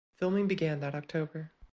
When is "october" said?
0.95-1.51